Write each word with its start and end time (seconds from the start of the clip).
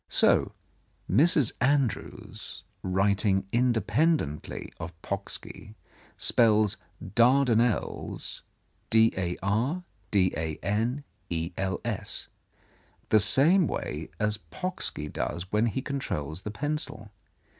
So 0.09 0.53
Mrs. 1.07 1.51
Andrews, 1.61 2.63
writing 2.81 3.47
independently 3.51 4.73
of 4.79 4.99
Pocksky, 5.03 5.75
spells 6.17 6.77
Dardanelles 7.03 8.41
the 8.89 9.13
same 13.19 13.67
way 13.67 14.09
as 14.19 14.37
Pocksky 14.39 15.07
does 15.13 15.51
when 15.51 15.65
he 15.67 15.81
controls 15.83 16.41
the 16.41 16.49
pencil. 16.51 17.11